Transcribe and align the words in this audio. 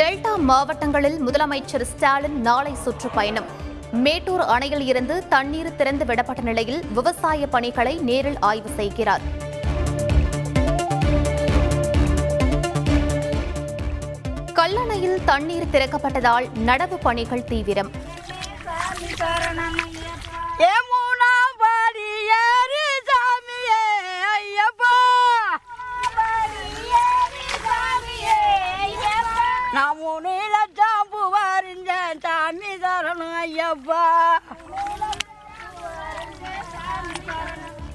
Delta 0.00 0.36
மாவட்டங்களில் 0.36 1.16
முதலமைச்சர் 1.26 1.82
ஸ்டாலின் 1.82 2.40
நாளை 2.40 2.74
சுற்றுப்பயணம். 2.74 3.44
மேட்டூர் 3.92 4.40
அணையில் 4.40 4.86
இருந்து 4.86 5.28
தண்ணீர் 5.28 5.76
திறந்து 5.76 6.04
விடப்பட்ட 6.04 6.40
நிலையில் 6.40 6.84
விவசாய 6.92 7.46
பணிகளை 7.46 7.96
நேரில் 7.96 8.38
ஆய்வு 8.38 8.70
செய்கிறார். 8.76 9.20
கல்லணையில் 14.54 15.24
தண்ணீர் 15.24 15.70
திறக்கப்பட்டதால் 15.72 16.48
நடவு 16.66 16.98
பணிகள் 17.02 17.44
தீவிரம். 17.44 17.90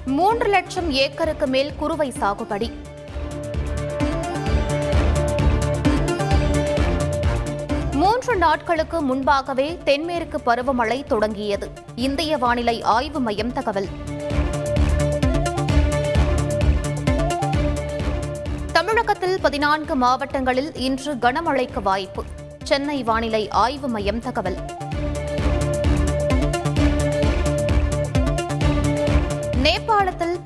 மூன்று 0.06 0.48
லட்சம் 0.48 0.90
ஏக்கருக்கு 0.90 1.46
மேல் 1.46 1.74
குறுவை 1.76 2.10
சாகுபடி. 2.10 2.72
மூன்று 7.92 8.36
நாட்களுக்கு 8.36 9.00
முன்பாகவே 9.00 9.78
தென்மேற்கு 9.84 10.40
பருவமழை 10.46 11.04
தொடங்கியது. 11.04 11.70
இந்திய 11.94 12.38
வானிலை 12.38 12.82
ஆய்வு 12.82 13.20
மையம் 13.20 13.52
தகவல். 13.52 13.88
தமிழகத்தில் 18.72 19.40
பதினான்கு 19.40 19.94
மாவட்டங்களில் 19.94 20.74
இன்று 20.74 21.14
கனமழைக்கு 21.14 21.82
வாய்ப்பு. 21.82 22.24
சென்னை 22.62 23.02
வானிலை 23.02 23.48
ஆய்வு 23.48 23.88
மையம் 23.88 24.20
தகவல். 24.20 24.56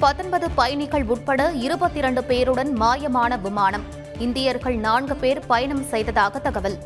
பத்தொன்பது 0.00 0.50
பயணிகள் 0.50 1.04
உட்பட 1.04 1.50
இருபத்தி 1.50 1.98
இரண்டு 1.98 2.20
பேருடன் 2.20 2.70
மாயமான 2.80 3.40
விமானம். 3.40 3.82
இந்தியர்கள் 4.18 4.76
நான்கு 4.76 5.16
பேர் 5.16 5.46
பயணம் 5.46 5.82
செய்ததாக 5.82 6.38
தகவல். 6.38 6.78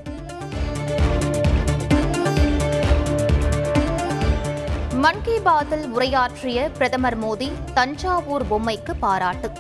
மன் 4.93 5.21
கி 5.23 5.39
பாத்தில் 5.43 5.89
உரையாற்றிய 5.89 6.71
பிரதமர் 6.77 7.19
மோடி 7.19 7.53
தஞ்சாவூர் 7.75 8.47
பொம்மைக்கு 8.51 8.95
பாராட்டு. 9.01 9.51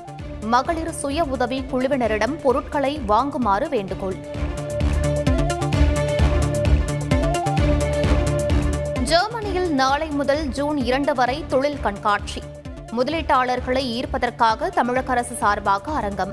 மகளிர் 0.40 0.92
சுய 0.92 1.24
உதவி 1.24 1.64
குழுவினரிடம் 1.72 2.40
பொருட்களை 2.42 3.00
வாங்குமாறு 3.08 3.68
வேண்டுகோள். 3.68 4.16
ஜெர்மனியில் 9.02 9.70
நாளை 9.74 10.08
முதல் 10.08 10.48
ஜூன் 10.48 10.76
இரண்டு 10.76 11.14
வரை 11.14 11.44
தொழில் 11.48 11.80
கண்காட்சி. 11.80 12.42
முதலீட்டாளர்களை 12.96 13.82
ஈர்ப்பதற்காக 13.96 14.68
தமிழக 14.68 15.10
அரசு 15.10 15.34
சார்பாக 15.34 15.92
அரங்கம். 15.92 16.32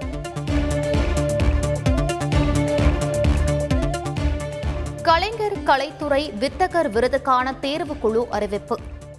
கலைஞர் 5.01 5.57
கலைத்துறை 5.69 6.21
வித்தகர் 6.43 6.89
விருதுக்கான 6.95 7.53
தேர்வுக்குழு 7.61 8.23
அறிவிப்பு. 8.29 8.77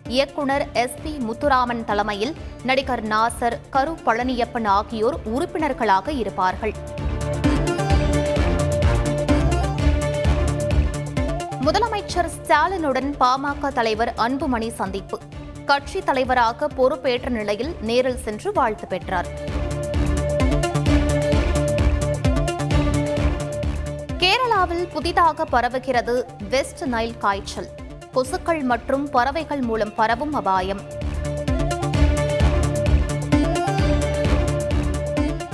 இயக்குனர் 0.09 0.67
எஸ் 0.73 0.99
பி 1.03 1.13
முத்துராமன் 1.29 1.85
தலைமையில் 1.85 2.35
நடிகர் 2.63 3.05
நாசர் 3.07 3.59
கரு 3.71 3.95
பழனியப்பன் 4.07 4.67
ஆகியோர் 4.67 5.19
உறுப்பினர்களாக 5.25 6.13
இருப்பார்கள். 6.13 6.75
முதலமைச்சர் 11.67 12.33
ஸ்டாலினுடன் 12.39 13.13
பாமக 13.21 13.73
தலைவர் 13.73 14.15
அன்புமணி 14.17 14.71
சந்திப்பு. 14.81 15.19
கட்சி 15.65 16.01
தலைவராக 16.01 16.67
பொறுப்பேற்ற 16.67 17.29
நிலையில் 17.29 17.77
நேரில் 17.81 18.17
சென்று 18.17 18.53
வாழ்த்து 18.53 18.87
பெற்றார். 18.87 19.27
கேரளாவில் 24.19 24.91
புதிதாக 24.93 25.45
பரவுகிறது 25.53 26.23
வெஸ்ட் 26.49 26.83
நைல் 26.83 27.19
காய்ச்சல். 27.19 27.69
கொசுக்கள் 28.15 28.63
மற்றும் 28.63 29.11
பறவைகள் 29.11 29.61
மூலம் 29.61 29.95
பரவும் 29.95 30.33
அபாயம். 30.33 30.81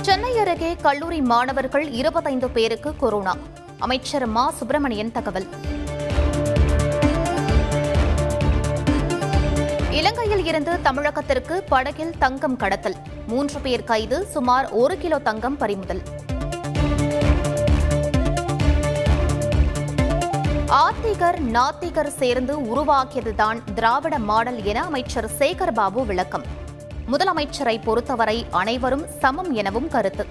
சென்னை 0.01 0.37
அருகே 0.37 0.75
கல்லூரி 0.75 1.21
மாணவர்கள் 1.21 1.91
இருபத்தைந்து 1.91 2.49
பேருக்கு 2.49 2.95
கொரோனா. 2.95 3.37
அமைச்சர் 3.79 4.25
மா. 4.25 4.51
சுப்பிரமணியன் 4.51 5.11
தகவல். 5.11 5.47
சென்னையிலிருந்து 10.49 10.89
தமிழகத்திற்கு 10.89 11.61
படகில் 11.67 12.13
தங்கம் 12.19 12.55
கடத்தல். 12.55 12.95
மூன்று 13.27 13.59
பேர் 13.59 13.83
கைது 13.83 14.25
சுமார் 14.25 14.69
ஒரு 14.71 14.97
கிலோ 14.97 15.19
தங்கம் 15.19 15.57
பறிமுதல். 15.57 16.01
ஆத்திகர் 20.67 21.51
நாத்திகர் 21.51 22.07
சேர்ந்து 22.07 22.59
உருவாக்கியதுதான் 22.59 23.59
திராவிட 23.75 24.19
மாடல் 24.19 24.63
என 24.63 24.83
அமைச்சர் 24.83 25.29
சேகர் 25.39 25.73
பாபு 25.73 26.05
விளக்கம். 26.05 26.43
முதலமைச்சரை 27.11 27.83
பொறுத்தவரை 27.83 28.45
அனைவரும் 28.51 29.05
சமம் 29.19 29.53
எனவும் 29.53 29.87
கருத்து. 29.87 30.27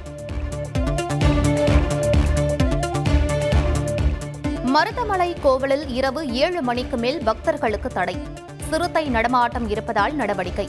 மருதமலை 4.75 5.37
கோவிலில் 5.43 5.89
இரவு 5.89 6.33
ஏழு 6.33 6.63
மணிக்கு 6.63 6.97
மேல் 6.97 7.23
பக்தர்களுக்கு 7.23 7.89
தடை. 7.89 8.38
சிறுத்தை 8.71 9.05
நடமாட்டம் 9.09 9.69
இருப்பதால் 9.69 10.15
நடவடிக்கை. 10.15 10.69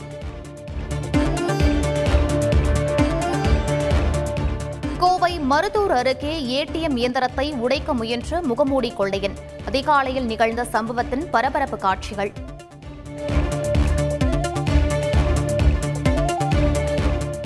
கோவை 4.97 5.39
மருதூர் 5.39 5.91
அருகே 5.91 6.33
ஏடிஎம் 6.57 6.95
இயந்திரத்தை 6.95 7.51
உடைக்க 7.51 7.93
முயன்ற 7.93 8.41
முகமூடி 8.41 8.91
கொள்ளையன். 8.91 9.35
அதிகாலையில் 9.65 10.25
நிகழ்ந்த 10.25 10.63
சம்பவத்தின் 10.63 11.29
பரபரப்பு 11.29 11.77
காட்சிகள். 11.77 12.31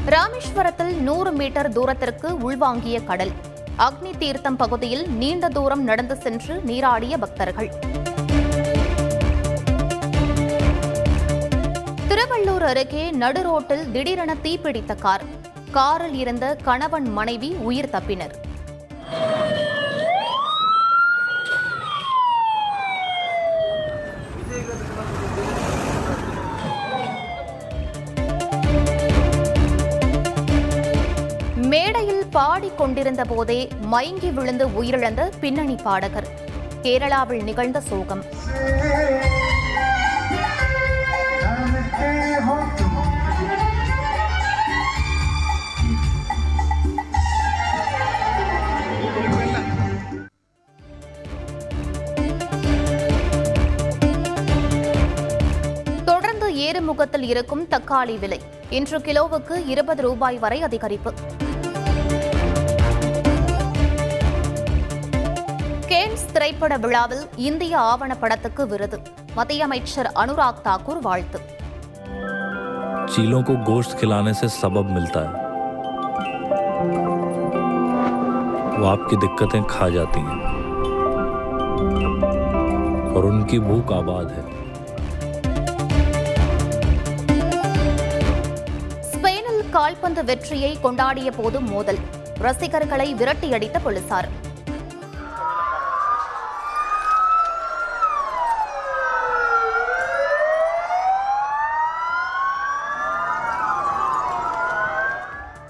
ராமேஸ்வரத்தில் 0.06 0.98
நூறு 0.98 1.32
மீட்டர் 1.32 1.72
தூரத்திற்கு 1.72 2.30
உள்வாங்கிய 2.30 3.04
கடல். 3.04 3.32
அக்னி 3.78 4.18
தீர்த்தம் 4.18 4.56
பகுதியில் 4.56 5.10
நீண்ட 5.10 5.48
தூரம் 5.48 5.84
நடந்து 5.84 6.16
சென்று 6.16 6.62
நீராடிய 6.66 7.18
பக்தர்கள். 7.18 7.72
திருவள்ளூர் 12.14 12.64
அருகே 12.64 13.12
நடுரோட்டில் 13.12 13.92
திடீரென 13.92 14.36
தீப்பிடித்த 14.44 14.96
கார். 14.96 15.24
காரில் 15.72 16.14
இருந்த 16.14 16.58
கணவன் 16.64 17.12
மனைவி 17.12 17.56
உயிர் 17.60 17.90
தப்பினர். 17.90 18.34
மேடையில் 31.56 32.26
பாடிக்கொண்டிருந்த 32.32 33.24
போதே 33.24 33.68
மயங்கி 33.82 34.32
விழுந்து 34.32 34.68
உயிரிழந்த 34.68 35.32
பின்னணி 35.40 35.76
பாடகர். 35.84 36.28
கேரளாவில் 36.82 37.44
நிகழ்ந்த 37.44 37.82
சோகம். 37.82 38.24
ஏறுமுகத்தில் 56.73 57.27
இருக்கும் 57.29 57.65
தக்காளி 57.67 58.17
விலை 58.19 58.41
இன்று 58.71 58.99
கிலோவுக்கு 58.99 59.55
இருபது 59.67 60.03
ரூபாய் 60.03 60.39
வரை 60.39 60.59
அதிகரிப்பு 60.63 61.11
கேன்ஸ் 65.89 66.27
திரைப்பட 66.33 66.77
விழாவில் 66.79 67.25
இந்திய 67.43 67.75
ஆவணப்படத்துக்கு 67.85 68.65
விருது 68.67 68.99
மத்திய 69.35 69.65
அமைச்சர் 69.65 70.11
அனுராக் 70.15 70.65
தாக்கூர் 70.67 71.03
வாழ்த்து 71.03 71.41
चीलों 73.11 73.43
को 73.43 73.55
गोश्त 73.65 73.93
खिलाने 73.99 74.33
से 74.35 74.49
सबब 74.53 74.87
मिलता 74.91 75.21
है 75.25 75.33
वो 78.75 78.85
आपकी 78.87 79.17
दिक्कतें 79.17 79.63
खा 79.65 79.89
जाती 79.89 80.21
हैं 80.21 80.37
और 83.13 83.27
उनकी 83.27 83.59
भूख 83.61 83.93
आबाद 83.93 84.29
है 84.31 84.45
கால்பந்து 89.84 90.26
வெற்றியை 90.26 90.78
கொண்டாடிய 90.84 91.30
போது 91.38 91.62
மோதல். 91.62 92.00
ரசிகர்களை 92.38 93.16
விரட்டியடித்த 93.16 93.78
போலீசார். 93.84 94.28